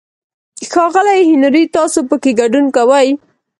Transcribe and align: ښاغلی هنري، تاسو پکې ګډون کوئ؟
ښاغلی 0.71 1.21
هنري، 1.29 1.63
تاسو 1.75 1.99
پکې 2.09 2.31
ګډون 2.39 2.65
کوئ؟ 2.75 3.07